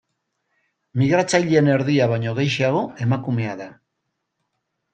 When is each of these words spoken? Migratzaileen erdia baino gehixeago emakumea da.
Migratzaileen 1.01 1.69
erdia 1.75 2.09
baino 2.13 2.35
gehixeago 2.41 2.83
emakumea 3.09 3.55
da. 3.63 3.71